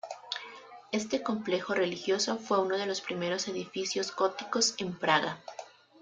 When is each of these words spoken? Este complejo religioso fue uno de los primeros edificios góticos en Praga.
Este 0.91 1.21
complejo 1.21 1.75
religioso 1.75 2.39
fue 2.39 2.59
uno 2.59 2.75
de 2.75 2.87
los 2.87 3.01
primeros 3.01 3.47
edificios 3.47 4.15
góticos 4.15 4.73
en 4.79 4.97
Praga. 4.97 5.39